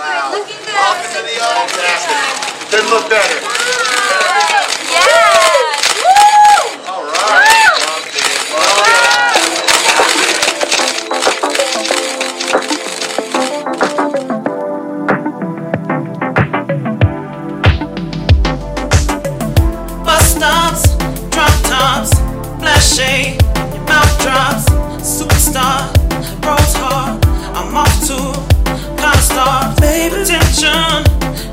[0.00, 0.32] Wow.
[0.32, 1.72] To the audience.
[1.76, 2.70] Fantastic.
[2.70, 3.59] Couldn't look better.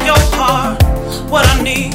[0.05, 0.81] Your heart.
[1.31, 1.93] What I need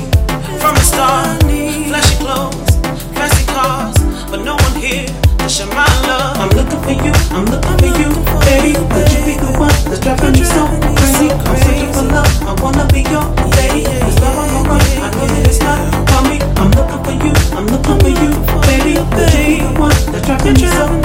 [0.61, 1.43] from the start.
[1.89, 2.77] Flashy clothes,
[3.13, 3.97] fancy cars,
[4.31, 5.07] but no one here
[5.39, 6.37] to share my love.
[6.41, 8.09] I'm looking for you, I'm looking for you,
[8.49, 8.73] baby.
[8.93, 10.65] Could you be the one that's driving me so
[10.97, 11.29] crazy?
[11.29, 13.25] I'm searching for love, I wanna be your
[13.61, 13.85] lady.
[13.85, 14.73] This love on the
[15.05, 16.41] I know it's not for me.
[16.57, 18.31] I'm looking for you, I'm looking for you,
[18.65, 18.95] baby.
[19.13, 21.02] Could you be the one that's driving me so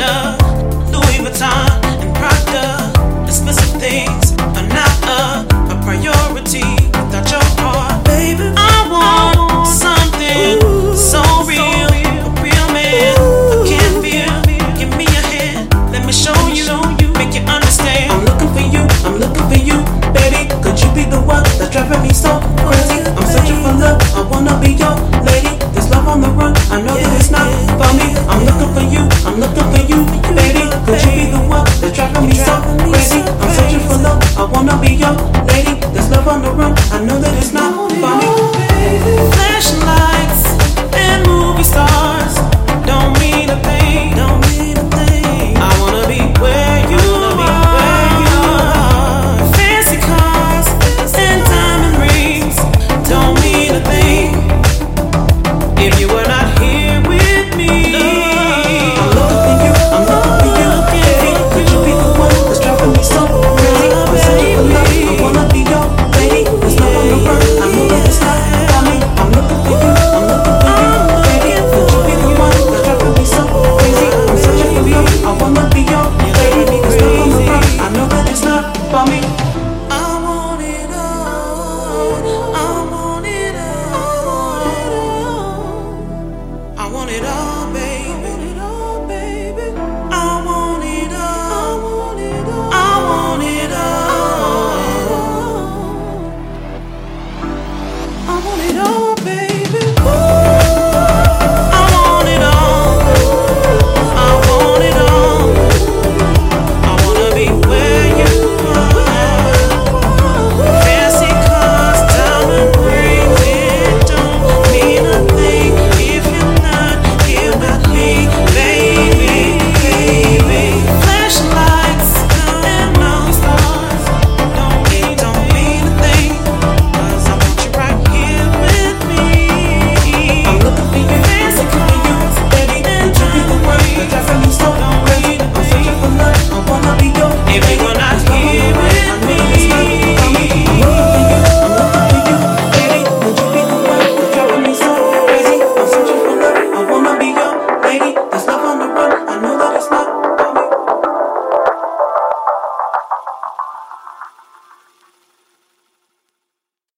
[0.00, 1.68] Louis Vuitton,
[2.00, 2.90] and Prada.
[3.28, 6.64] Expensive things are not a, a priority
[6.96, 8.48] without your heart, baby.
[8.56, 13.12] I want something so real, a real man.
[13.12, 14.32] I can't feel.
[14.78, 18.10] Give me hand, let me show you, make you understand.
[18.10, 19.84] I'm looking for you, I'm looking for you,
[20.16, 20.48] baby.
[20.62, 22.40] Could you be the one that's driving me so
[36.92, 38.39] I know that it's not funny.